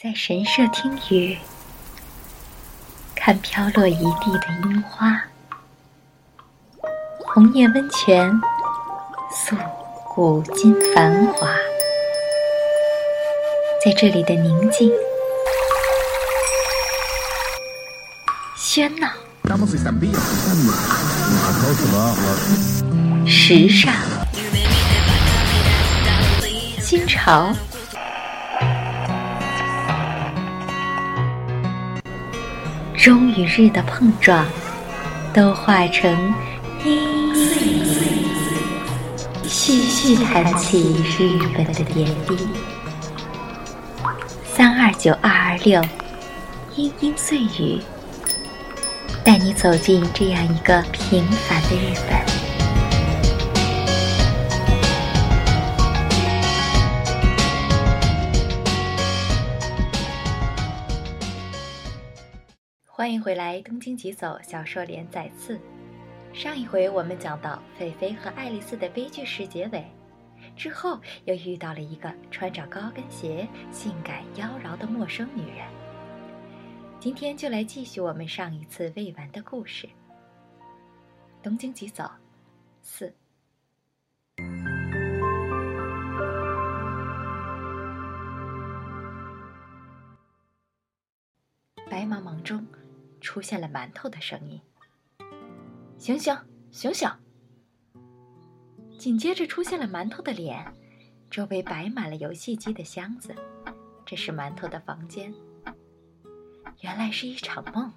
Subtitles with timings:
[0.00, 1.36] 在神社听雨，
[3.16, 5.24] 看飘落一地的樱花，
[7.18, 8.30] 红叶温泉
[9.28, 9.56] 诉
[10.14, 11.48] 古今繁华。
[13.84, 14.92] 在这里的宁静、
[18.56, 19.08] 喧闹、
[23.26, 23.92] 时尚、
[26.80, 27.52] 新潮。
[32.98, 34.44] 钟与日的碰撞，
[35.32, 36.34] 都化成
[36.84, 37.62] 音碎，
[39.44, 42.36] 细细弹起日本的点滴。
[44.52, 45.80] 三二九二二六，
[46.74, 47.80] 音音碎语，
[49.22, 52.47] 带你走进这样一个平凡的日本。
[63.08, 65.58] 欢迎回来，《东京急走》小说连载四。
[66.34, 69.82] 上一回我们讲到，菲菲和爱丽丝的悲剧式结尾，
[70.54, 75.66] 之后又遇到了一个穿着高跟鞋、性感妖娆的陌生女人。
[77.00, 79.86] 今天就来继续我们上一次未完的故事，
[81.42, 82.04] 《东京急走》
[82.82, 83.10] 四。
[91.90, 92.62] 白茫茫中。
[93.20, 94.60] 出现了馒头的声音。
[95.96, 96.36] 醒醒，
[96.70, 97.10] 醒醒！
[98.98, 100.64] 紧接着出现了馒头的脸，
[101.30, 103.34] 周围摆满了游戏机的箱子。
[104.04, 105.32] 这是馒头的房间。
[106.80, 107.92] 原来是一场梦。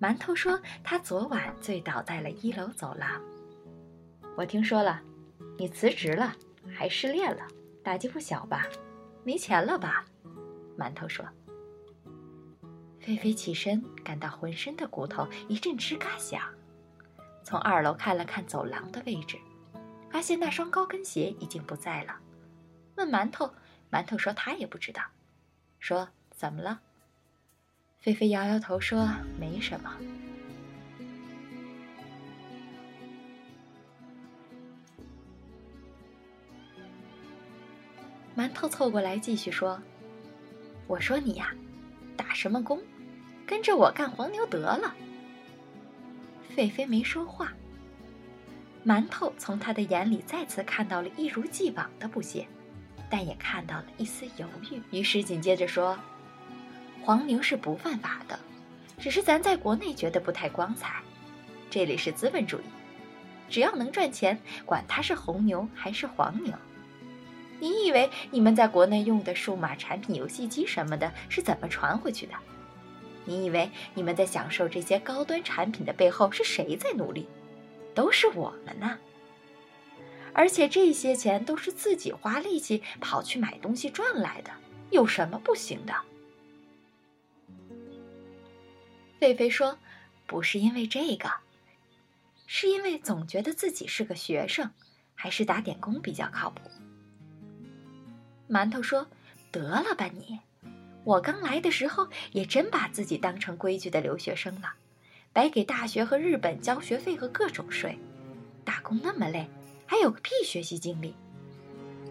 [0.00, 3.20] 馒头说，他昨晚醉倒在了一楼走廊。
[4.36, 5.02] 我听说了，
[5.58, 6.34] 你辞职了，
[6.74, 7.46] 还失恋了，
[7.84, 8.66] 打击不小吧？
[9.24, 10.04] 没钱了吧？
[10.78, 11.26] 馒头说。
[13.00, 16.42] 菲菲起身，感到浑身的骨头一阵吱嘎响，
[17.42, 19.38] 从二楼看了看走廊的位置，
[20.10, 22.16] 发现那双高跟鞋已经不在了。
[22.96, 23.52] 问馒头，
[23.90, 25.02] 馒头说他也不知道。
[25.78, 26.80] 说怎么了？
[27.98, 29.96] 菲菲摇摇头说没什么。
[38.36, 39.80] 馒头凑过来继续说
[40.86, 41.54] ：“我说你呀。”
[42.16, 42.78] 打什么工？
[43.50, 44.94] 跟着我干黄牛得了。
[46.54, 47.52] 狒狒没说话。
[48.86, 52.46] 馒头从他的眼里再次看到了一如既往的不屑，
[53.10, 54.80] 但也看到了一丝犹豫。
[54.92, 55.98] 于是紧接着说
[57.02, 58.38] ：“黄牛是不犯法的，
[59.00, 61.02] 只是咱在国内觉得不太光彩。
[61.68, 62.64] 这里是资本主义，
[63.48, 66.54] 只要能赚钱，管它是红牛还是黄牛。”
[67.58, 72.34] 你以为你们在国内用的数码产品、游戏机什么的，是怎么传回去的？
[73.30, 77.28] 你以为你们在享受这些高端产品的背后，是谁在努力？
[77.94, 78.98] 都是我们呢。
[80.32, 84.50] 而且这些钱都是自己花力气跑去买东西赚来的，
[84.90, 85.94] 有什么不行的？
[89.20, 89.78] 菲菲说
[90.26, 91.30] ：“不是因为这个，
[92.48, 94.72] 是因为总觉得自己是个学生，
[95.14, 96.68] 还是打点工比较靠谱。”
[98.50, 99.06] 馒头说
[99.52, 100.40] ：“得了吧你！
[101.04, 104.74] 我刚来的时候也真把自己当成规矩的留学生了，
[105.32, 107.98] 白给大学和日本交学费和各种税，
[108.64, 109.48] 打工那么累，
[109.86, 111.14] 还有个屁学习经历！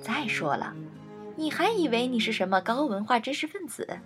[0.01, 0.73] 再说了，
[1.35, 3.99] 你还以为你是什么高文化知识分子？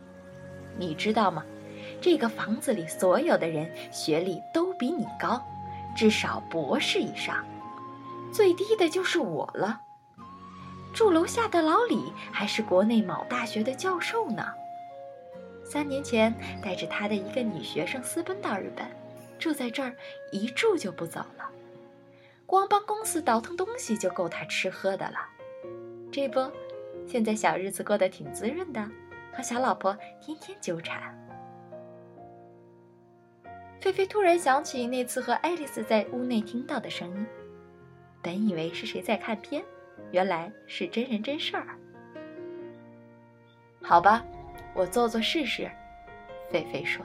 [0.78, 1.44] 你知道吗？
[2.02, 5.42] 这个房子里所有的人学历都比你高，
[5.96, 7.46] 至少博士以上，
[8.32, 9.80] 最低的就是我了。”
[10.94, 14.54] 住楼下的老李还是国内某大学的教授呢。
[15.64, 18.86] 三年前带着他的一个女学生私奔到日本，
[19.40, 19.96] 住在这儿
[20.32, 21.50] 一住就不走了，
[22.46, 25.18] 光帮公司倒腾东西就够他吃喝的了。
[26.12, 26.52] 这不，
[27.08, 28.88] 现在小日子过得挺滋润的，
[29.32, 31.18] 和小老婆天天纠缠。
[33.82, 37.26] 菲菲突然想起那次和爱丽丝在屋内听到的声音，
[38.22, 39.64] 本以为是谁在看片。
[40.12, 41.66] 原来是真人真事儿，
[43.82, 44.24] 好吧，
[44.74, 45.70] 我做做试试。
[46.52, 47.04] 菲菲说。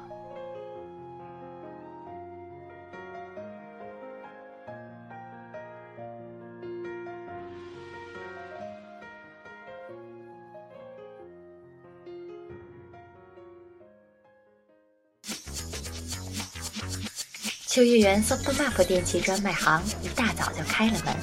[17.67, 21.15] 秋叶原 Softmap 电器专卖行一大早就开了门。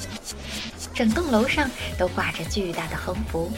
[0.93, 1.69] 整栋楼上
[1.99, 3.51] 都挂着巨大的横幅，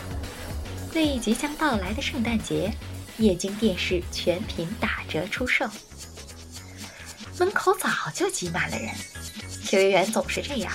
[0.97, 2.73] 对于即将到来的圣诞节，
[3.19, 5.69] 液晶电视全品打折出售。
[7.37, 8.89] 门口早就挤满了人，
[9.63, 10.73] 秋叶原总是这样，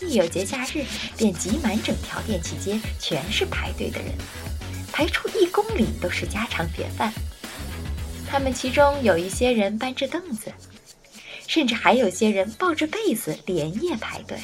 [0.00, 0.86] 一有节假日
[1.18, 4.14] 便挤满整条电器街，全是排队的人，
[4.90, 7.12] 排出一公里都是家常便饭。
[8.26, 10.50] 他们其中有一些人搬着凳子，
[11.46, 14.38] 甚至还有些人抱着被子连夜排队。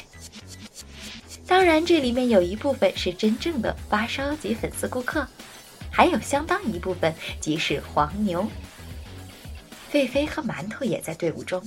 [1.47, 5.27] 当然，这里面有一部分是真正的发烧级粉丝顾客，
[5.91, 8.47] 还有相当一部分即是黄牛。
[9.89, 11.63] 菲菲和馒头也在队伍中，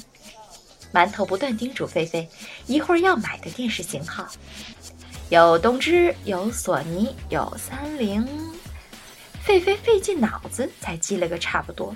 [0.93, 2.29] 馒头不断叮嘱菲菲，
[2.67, 4.27] 一会儿要买的电视型号，
[5.31, 8.27] 有东芝，有索尼，有三菱。
[9.41, 11.95] 菲菲费尽脑子才记了个差不多。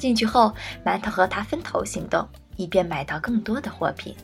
[0.00, 0.52] 进去后，
[0.84, 2.26] 馒头和他分头行动，
[2.56, 4.16] 以便买到更多的货品。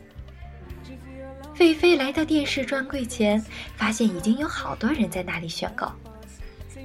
[1.55, 3.44] 菲菲来到电视专柜前，
[3.76, 5.87] 发现已经有好多人在那里选购。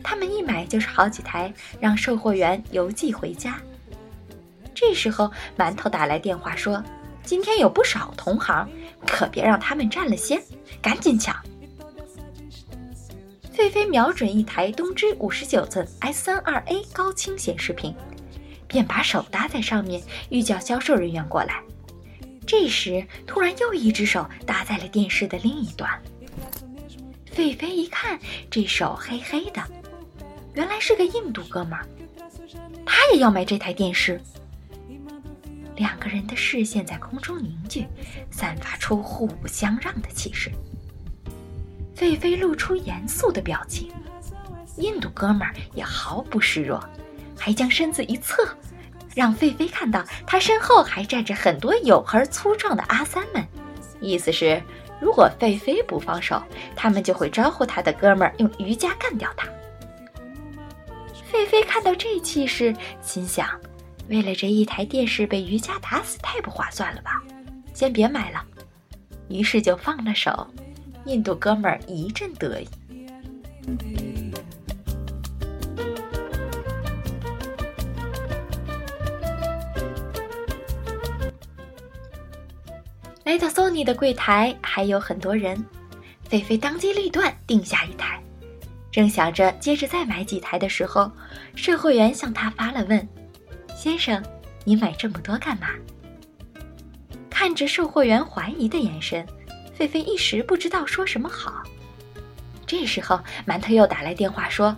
[0.04, 3.60] 他们一买就是好几台，让售货员邮寄回家。
[4.74, 6.84] 这时候，馒头打来电话说
[7.24, 8.68] ：“今天有不少同行，
[9.08, 10.42] 可别让他们占了先，
[10.82, 11.36] 赶紧抢。”
[13.52, 17.94] 菲菲瞄准一台东芝五十九寸 S 三二 A 高清显示屏，
[18.72, 21.62] 便把手搭在上面，欲叫销售人员过来。
[22.48, 25.90] 这时，突然又一只手搭在了电视的另一端。
[27.26, 28.18] 菲菲一看，
[28.50, 29.62] 这手黑黑的，
[30.54, 31.86] 原来是个印度哥们儿，
[32.86, 34.22] 他也要买这台电视。
[35.76, 37.86] 两个人的视线在空中凝聚，
[38.30, 40.50] 散发出互不相让的气势。
[41.94, 43.92] 菲菲露出严肃的表情，
[44.78, 46.82] 印度哥们儿也毫不示弱，
[47.42, 48.48] 还将身子一侧。
[49.16, 53.46] 让费菲看到他身后还站着很多黝而粗壮的阿三们，
[54.00, 54.62] 意思是
[55.02, 56.42] 如果费菲不放手，
[56.78, 59.50] 他们就会招呼他的哥们儿用瑜伽干掉他。
[61.30, 63.50] 费菲看到这气势，心想：
[64.08, 67.22] 为了这一台电视被瑜伽打死，太不划算了吧？
[67.74, 68.42] 先别买了。
[69.28, 70.48] 于是就放了手。
[71.06, 72.70] 印度哥们儿一阵得意。
[83.32, 85.66] 来到索尼的柜台，还有很多人。
[86.28, 88.22] 菲菲当机立断定下一台，
[88.92, 91.10] 正想着接着再买几台的时候，
[91.56, 93.08] 售货员向他发了问
[93.74, 94.22] ：“先生，
[94.66, 95.70] 你买这么多干嘛？”
[97.32, 99.26] 看着售货员怀疑的眼神，
[99.74, 101.64] 菲菲一时不知道说什么好。
[102.68, 103.18] 这时候，
[103.48, 104.76] 馒头又打来电话说：“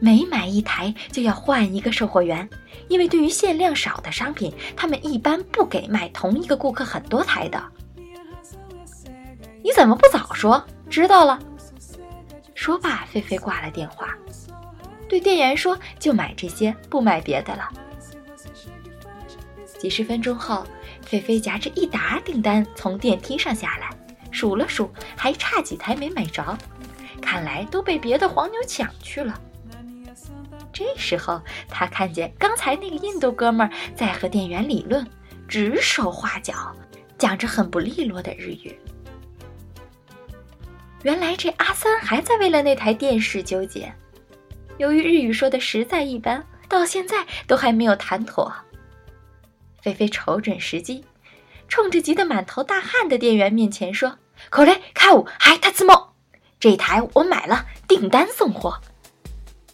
[0.00, 2.48] 每买一台就要换一个售货员，
[2.88, 7.62] 因为对于限量少的商品，他们一般不给卖同一个顾客很多台的。”
[9.62, 10.64] 你怎么不早说？
[10.90, 11.38] 知道了。
[12.54, 14.16] 说罢，菲菲挂了电话，
[15.08, 17.68] 对店员说：“就买这些，不买别的了。”
[19.78, 20.64] 几十分钟后，
[21.04, 23.90] 菲菲夹着一沓订单从电梯上下来，
[24.30, 26.56] 数了数，还差几台没买着，
[27.20, 29.40] 看来都被别的黄牛抢去了。
[30.72, 35.04] 这时候，他看见刚才那个印度哥们在和店员理论，
[35.48, 36.54] 指手画脚，
[37.18, 38.78] 讲着很不利落的日语。
[41.02, 43.92] 原来这阿三还在为了那台电视纠结，
[44.78, 48.52] 由于日语说的实在一般，到现在都还没有谈妥。
[49.80, 51.04] 菲菲瞅准时机，
[51.66, 54.16] 冲着急得满头大汗的店员面前说
[54.48, 56.00] ：“口雷开五嗨他自梦，
[56.60, 58.80] 这台我买了，订单送货。”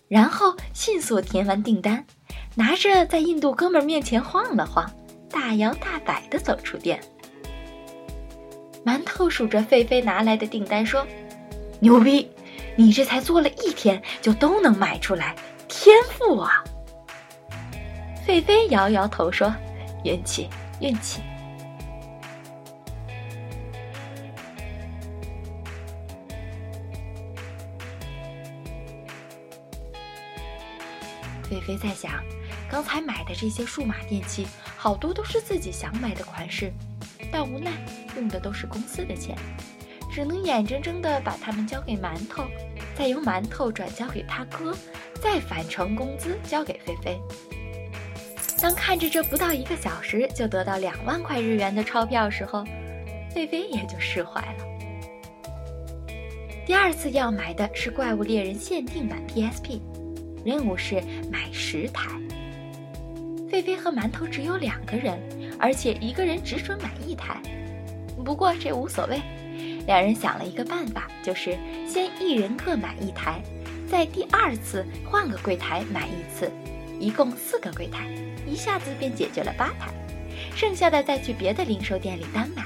[0.08, 2.06] 然后迅速填完订单，
[2.54, 4.90] 拿着在印度哥们面前晃了晃，
[5.30, 6.98] 大摇大摆地走出店。
[8.88, 11.06] 馒头数着菲菲拿来的订单说
[11.78, 12.26] ：“牛逼，
[12.74, 15.36] 你这才做了一天就都能卖出来，
[15.68, 16.64] 天赋啊！”
[18.24, 19.54] 菲菲摇摇头说
[20.04, 20.48] ：“运气，
[20.80, 21.20] 运气。”
[31.42, 32.24] 菲菲在想，
[32.70, 34.46] 刚才买的这些数码电器，
[34.78, 36.72] 好多都是自己想买的款式。
[37.30, 37.70] 但无奈
[38.18, 39.36] 用的都是公司的钱，
[40.12, 42.44] 只能眼睁睁地把他们交给馒头，
[42.96, 44.76] 再由馒头转交给他哥，
[45.22, 47.18] 再返成工资交给菲菲。
[48.60, 52.64] 当看着这不到一个小时就得到两万块日元的钞票时候，
[53.32, 54.64] 菲菲也就释怀了。
[56.66, 59.80] 第二次要买的是《怪物猎人》限定版 PSP，
[60.44, 60.96] 任务是
[61.30, 62.10] 买十台。
[63.48, 65.18] 菲菲和馒头只有两个人。
[65.60, 67.42] 而且一个人只准买一台。
[68.24, 69.20] 不过这无所谓，
[69.86, 71.56] 两人想了一个办法，就是
[71.86, 73.42] 先一人各买一台，
[73.90, 76.50] 在第二次换个柜台买一次，
[76.98, 78.06] 一共四个柜台，
[78.46, 79.92] 一下子便解决了八台，
[80.54, 82.64] 剩下的再去别的零售店里单买。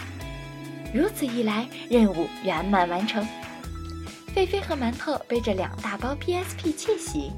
[0.92, 3.26] 如此一来，任务圆满完成。
[4.34, 7.32] 菲菲和馒头背着两大包 PSP 气息，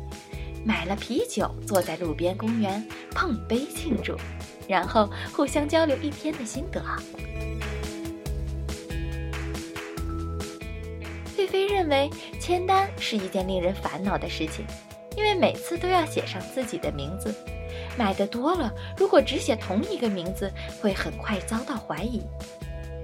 [0.65, 4.17] 买了啤酒，坐在路边公园碰杯庆祝，
[4.69, 6.81] 然后互相交流一天的心得。
[11.55, 14.67] 菲认为签单是一件令人烦恼的事情，
[15.17, 17.33] 因为每次都要写上自己的名字。
[17.97, 20.51] 买的多了，如果只写同一个名字，
[20.83, 22.21] 会很快遭到怀疑。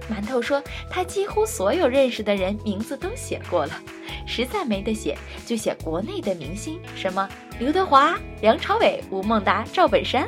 [0.09, 3.81] 馒头说：“他几乎所有认识的人名字都写过了，
[4.27, 10.27] 实在没得写，就写国内的明星，什么刘德华、梁朝伟、吴孟达、赵本山。”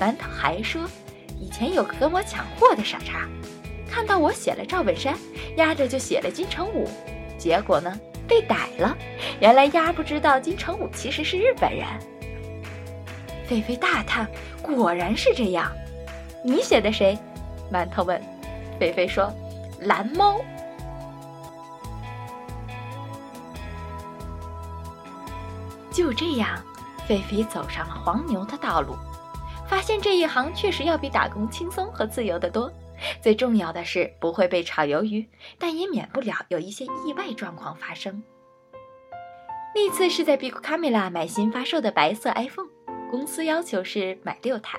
[0.00, 0.82] 馒头还说
[1.40, 3.28] ：“以前有个跟我抢货的傻叉，
[3.94, 5.16] 看到我写了赵本山，
[5.56, 6.90] 压着就写了金城武，
[7.38, 7.96] 结果呢
[8.26, 8.98] 被逮了。
[9.38, 11.86] 原来丫不知道金城武其实是日本人。”
[13.46, 14.28] 菲菲大叹
[14.60, 15.70] ：“果然是这样。”
[16.42, 17.16] 你写的谁？
[17.72, 18.20] 馒头问。
[18.80, 19.32] 菲菲说
[19.78, 20.40] ：“蓝猫。”
[25.92, 26.60] 就这样，
[27.06, 28.96] 菲菲走上了黄牛的道路，
[29.68, 32.68] 发现这一行确实要比打工轻松和自由得多。
[33.22, 35.26] 最重要的是不会被炒鱿鱼，
[35.58, 38.22] 但也免不了有一些意外状况发生。
[39.74, 42.68] 那次是在 Big Camera 买新发售的白色 iPhone，
[43.10, 44.78] 公司要求是买六台，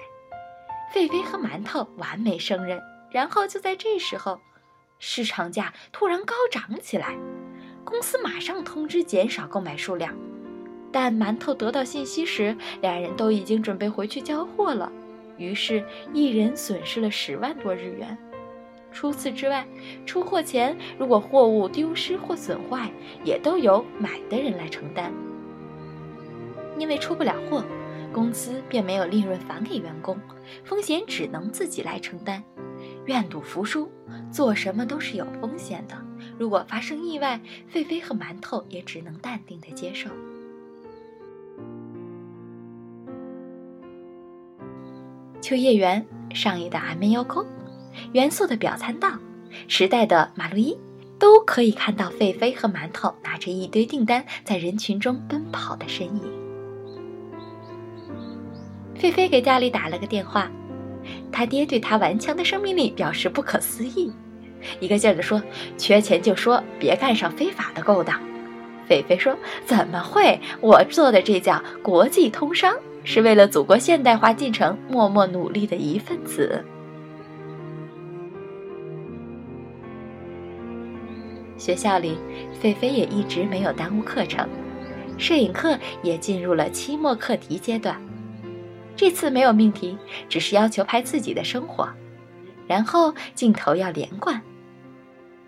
[0.93, 2.81] 菲菲和馒头完美胜任。
[3.11, 4.39] 然后就在这时候，
[4.99, 7.15] 市场价突然高涨起来，
[7.83, 10.13] 公司马上通知减少购买数量。
[10.91, 14.91] 但馒头得到信息时，两人都已经准备回去交货了，
[15.37, 18.17] 于是，一人损失了十万多日元。
[18.91, 19.67] 除此之外，
[20.05, 22.89] 出货前如果货物丢失或损坏，
[23.23, 25.11] 也都由买的人来承担。
[26.77, 27.63] 因为出不了货，
[28.13, 30.17] 公司便没有利润返给员工，
[30.63, 32.41] 风险只能自己来承担。
[33.05, 33.91] 愿赌服输，
[34.31, 35.95] 做什么都是有风险的。
[36.37, 37.39] 如果发生意外，
[37.73, 40.09] 狒狒和馒头也只能淡定的接受。
[45.45, 47.45] 秋叶原上一的阿梅优沟，
[48.13, 49.11] 元素的表参道，
[49.67, 50.75] 时代的马路一，
[51.19, 56.23] 都可以看到狒狒和馒头拿着一堆订单在人群中奔跑的身影。
[58.97, 60.49] 狒狒给家里打了个电话。
[61.31, 64.11] 他爹对他顽强的生命力表示不可思议，
[64.79, 65.39] 一个劲儿地说
[65.77, 68.19] ：“缺钱就说，别干上非法的勾当。”
[68.89, 70.41] 菲菲说：“怎么会？
[70.59, 76.65] 我做的这叫国际通商，是为了祖国现代化进程默默努力的一份子。”
[81.57, 82.17] 学校里，
[82.59, 84.45] 菲菲也一直没有耽误课程，
[85.17, 87.99] 摄影课也进入了期末课题阶段。
[88.97, 89.97] 这次没有命题，
[90.27, 91.87] 只是要求拍自己的生活，
[92.67, 94.41] 然后镜头要连贯。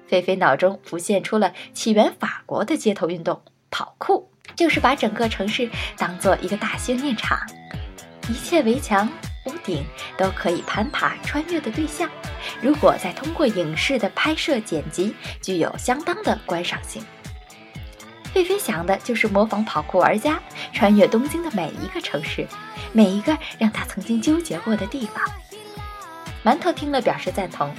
[0.05, 7.39] 菲菲脑中浮现出了起源法国的街头运动——跑酷，就是把整个城市当做一个大训练场，
[8.27, 9.07] 一切围墙、
[9.45, 9.85] 屋顶
[10.17, 12.09] 都可以攀爬穿越的对象。
[12.59, 17.01] 如果再通过影视的拍摄剪辑，具有相当的观赏性。
[18.33, 20.39] 菲菲想的就是模仿跑酷玩家，
[20.73, 22.45] 穿越东京的每一个城市。
[22.93, 25.23] 每一个让他曾经纠结过的地方，
[26.43, 27.73] 馒头听了表示赞同，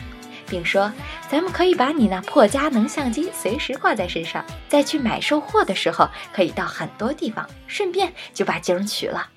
[0.49, 0.93] 并说
[1.31, 9.29] ：“咱们可以把你那破佳能相机随时挂在身上，再去买售货的时候可以到很多地方，顺便就把景取了。”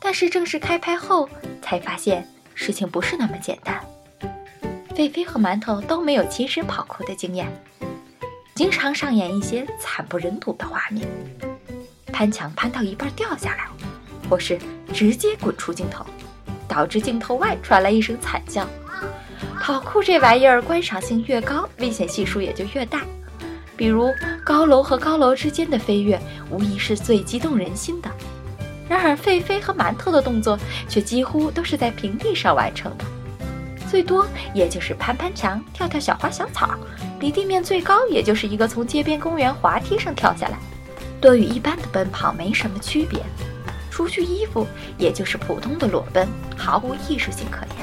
[0.00, 1.28] 但是正式开拍后，
[1.60, 3.80] 才发现事情不是那么简单。
[4.94, 7.50] 菲菲和馒头都没有亲身跑酷的经验，
[8.54, 11.08] 经常上演一些惨不忍睹的画面。
[12.12, 13.66] 攀墙攀到一半掉下来，
[14.28, 14.58] 或是
[14.92, 16.04] 直接滚出镜头，
[16.68, 18.68] 导致镜头外传来一声惨叫。
[19.60, 23.02] 跑酷这玩意儿，观赏性越高，危险系数也就越大。
[23.76, 24.12] 比如
[24.44, 26.20] 高楼和高楼之间的飞跃，
[26.50, 28.10] 无疑是最激动人心的。
[28.88, 30.58] 然而，狒狒和馒头的动作
[30.88, 33.04] 却几乎都是在平地上完成的，
[33.90, 36.74] 最多也就是攀攀墙、跳跳小花小草，
[37.18, 40.58] 离地面最高也就是一个从街边公园滑梯上跳下来。
[41.20, 43.20] 多与一般的奔跑没什么区别，
[43.90, 44.66] 除去衣服，
[44.98, 47.81] 也就是普通的裸奔，毫无艺术性可言。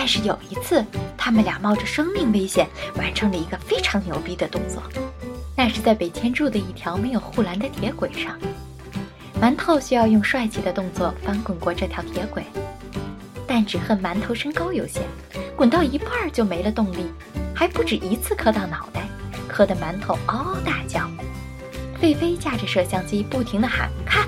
[0.00, 0.82] 但是有一次，
[1.14, 2.66] 他们俩冒着生命危险
[2.96, 4.82] 完成了一个非常牛逼的动作，
[5.54, 8.38] 那是在被牵住的一条没有护栏的铁轨上。
[9.38, 12.42] 馒头需要用帅气的动作翻滚过这条铁轨，
[13.46, 15.02] 但只恨馒头身高有限，
[15.54, 17.12] 滚到一半就没了动力，
[17.54, 19.06] 还不止一次磕到脑袋，
[19.46, 21.10] 磕得馒头嗷嗷大叫。
[22.00, 24.26] 菲菲架着摄像机不停地喊：“看！”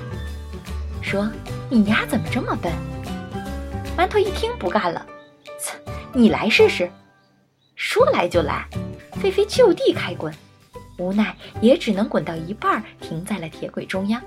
[1.01, 1.27] 说
[1.67, 2.71] ：“你丫怎么这么笨？”
[3.97, 5.02] 馒头一听不干了：“，
[6.13, 6.89] 你来试试！”
[7.75, 8.67] 说来就来，
[9.13, 10.33] 菲菲就地开滚，
[10.97, 14.21] 无奈也只能滚到一半，停在了铁轨中央。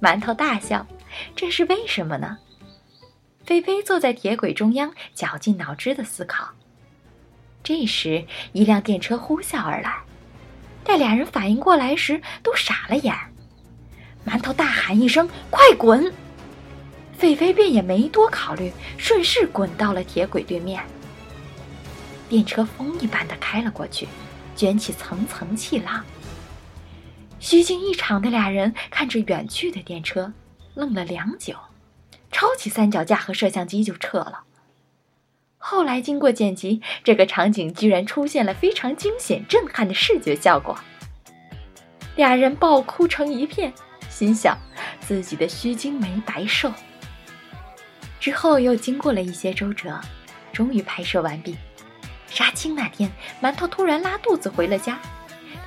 [0.00, 0.86] 馒头大笑，
[1.36, 2.38] 这是为什么呢？
[3.44, 6.48] 菲菲坐在铁轨中央，绞尽脑汁的思考。
[7.62, 9.94] 这时，一辆电车呼啸而来，
[10.82, 13.14] 待俩人反应过来时，都傻了眼。
[14.24, 16.12] 馒头大喊一声：“快滚！”
[17.12, 20.82] 菲菲便也没多考虑，顺势滚到了铁轨对面。
[22.30, 24.06] 电车风一般的开了过去，
[24.54, 26.04] 卷起层层气浪。
[27.40, 30.32] 虚惊一场的俩人看着远去的电车，
[30.74, 31.56] 愣了良久，
[32.30, 34.44] 抄起三脚架和摄像机就撤了。
[35.58, 40.78] 后来经过剪辑，这个场景居然出现了非常惊险震撼的视觉效果，
[42.14, 43.72] 俩人爆哭成一片，
[44.08, 44.56] 心想
[45.00, 46.72] 自己的虚惊没白受。
[48.20, 50.00] 之后又经过了一些周折，
[50.52, 51.56] 终于拍摄完毕。
[52.30, 53.10] 杀青那天，
[53.42, 54.98] 馒头突然拉肚子回了家。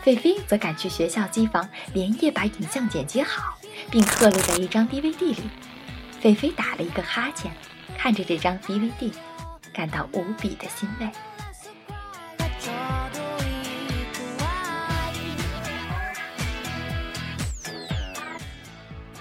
[0.01, 3.58] 菲菲则赶去学校机房，连夜把影像剪辑好，
[3.91, 5.43] 并刻录在一张 DVD 里。
[6.20, 7.51] 菲菲打了一个哈欠，
[7.98, 9.12] 看着这张 DVD，
[9.74, 11.10] 感到无比的欣慰。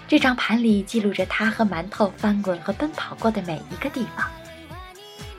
[0.08, 4.30] 这张盘里记录着他和馒头翻滚和奔跑过的每一个地方。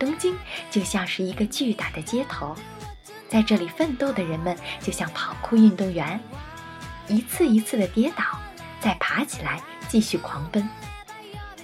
[0.04, 0.38] 东京
[0.70, 2.54] 就像是一个巨大的街头。
[3.30, 6.20] 在这里奋斗的人们就像跑酷运动员，
[7.08, 8.24] 一次一次的跌倒，
[8.82, 10.68] 再爬起来继续狂奔。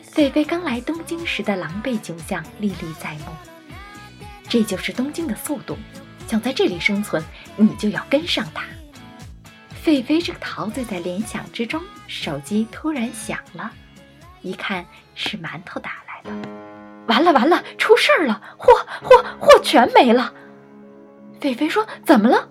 [0.02, 3.26] 菲菲刚来东京时的狼狈景象历历在目。
[4.48, 5.78] 这就是东京的速度，
[6.26, 7.22] 想在这里生存，
[7.58, 8.64] 你就要跟上它。
[9.84, 13.70] 菲菲正陶醉在联想之中，手机突然响了，
[14.42, 16.59] 一看是馒头打来的。
[17.10, 20.34] 完了完了，出事儿了，货货货全没了。
[21.42, 22.48] 菲菲说：“怎么了？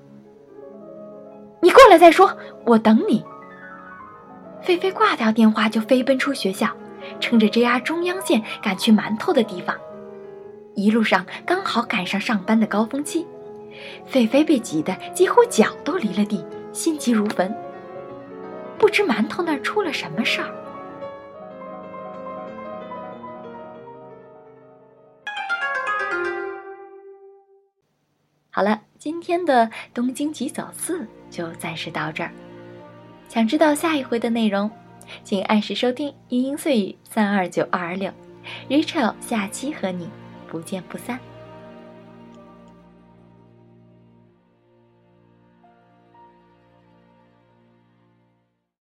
[1.62, 3.24] 你过来再说，我等你。”
[4.60, 6.68] 菲菲挂掉电话就飞奔出学校，
[7.20, 9.74] 乘着 JR 中央线赶去馒头的地方。
[10.74, 13.26] 一路上刚好赶上上班的高峰期，
[14.06, 17.54] 菲菲被挤得几乎脚都离了地，心急如焚。
[18.76, 20.48] 不知馒头那儿出了什么事儿。
[28.58, 32.32] 好了，今天的东京急走四就暂时到这儿。
[33.28, 34.68] 想知道下一回的内容，
[35.22, 38.10] 请按时收听《英英碎语三二九二二六》
[38.68, 40.10] ，Rachel 下期和你
[40.48, 41.20] 不见不散。